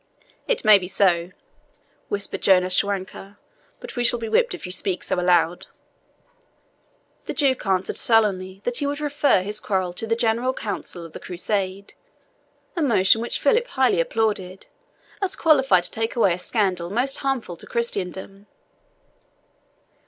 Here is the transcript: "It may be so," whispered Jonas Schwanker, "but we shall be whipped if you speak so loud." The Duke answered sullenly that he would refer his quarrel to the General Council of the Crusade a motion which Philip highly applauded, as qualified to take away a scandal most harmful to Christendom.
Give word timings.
"It 0.47 0.65
may 0.65 0.79
be 0.79 0.87
so," 0.87 1.29
whispered 2.09 2.41
Jonas 2.41 2.73
Schwanker, 2.73 3.37
"but 3.79 3.95
we 3.95 4.03
shall 4.03 4.17
be 4.17 4.27
whipped 4.29 4.55
if 4.55 4.65
you 4.65 4.71
speak 4.71 5.03
so 5.03 5.15
loud." 5.17 5.67
The 7.27 7.35
Duke 7.35 7.63
answered 7.67 7.99
sullenly 7.99 8.61
that 8.63 8.79
he 8.79 8.87
would 8.87 8.99
refer 8.99 9.43
his 9.43 9.59
quarrel 9.59 9.93
to 9.93 10.07
the 10.07 10.15
General 10.15 10.55
Council 10.55 11.05
of 11.05 11.13
the 11.13 11.19
Crusade 11.19 11.93
a 12.75 12.81
motion 12.81 13.21
which 13.21 13.39
Philip 13.39 13.67
highly 13.67 13.99
applauded, 13.99 14.65
as 15.21 15.35
qualified 15.35 15.83
to 15.83 15.91
take 15.91 16.15
away 16.15 16.33
a 16.33 16.39
scandal 16.39 16.89
most 16.89 17.17
harmful 17.19 17.55
to 17.57 17.67
Christendom. 17.67 18.47